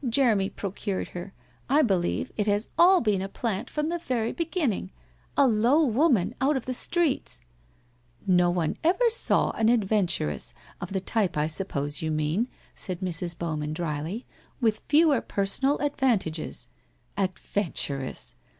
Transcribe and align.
Jeremy 0.09 0.49
procured 0.49 1.09
her. 1.09 1.31
I 1.69 1.83
believe 1.83 2.31
it 2.35 2.47
has 2.47 2.69
all 2.75 3.01
been 3.01 3.21
a 3.21 3.29
plant 3.29 3.69
from 3.69 3.89
the 3.89 3.99
very 3.99 4.31
be 4.31 4.45
ginning. 4.47 4.89
A 5.37 5.45
low 5.47 5.85
woman 5.85 6.33
out 6.41 6.57
of 6.57 6.65
the 6.65 6.73
streets!'' 6.73 7.39
No 8.25 8.49
one 8.49 8.77
ever 8.83 9.11
saw 9.11 9.51
an 9.51 9.69
adventuress, 9.69 10.55
of 10.81 10.91
the 10.91 11.01
type 11.01 11.37
I 11.37 11.45
suppose 11.45 12.01
you 12.01 12.09
mean,' 12.09 12.47
said 12.73 13.01
Mrs. 13.01 13.37
Bowman 13.37 13.73
drily,' 13.73 14.25
with 14.59 14.81
fewer 14.89 15.21
personal 15.21 15.77
advantages. 15.77 16.67
Adventuress! 17.15 18.33